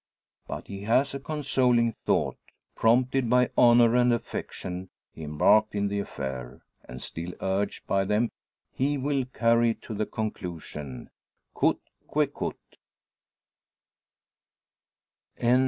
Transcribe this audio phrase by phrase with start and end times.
[0.47, 2.39] But he has a consoling thought.
[2.75, 8.31] Prompted by honour and affection, he embarked in the affair, and still urged by them
[8.73, 11.11] he will carry it to the conclusion
[11.53, 12.77] coute que coute.